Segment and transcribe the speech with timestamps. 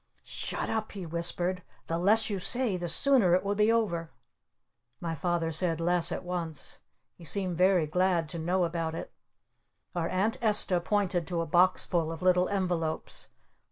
[0.23, 1.61] "Shut up!" he whispered.
[1.85, 4.09] "The less you say the sooner it will be over!"
[4.99, 6.79] My Father said less at once.
[7.13, 9.11] He seemed very glad to know about it.
[9.95, 13.27] Our Aunt Esta pointed to a boxful of little envelopes.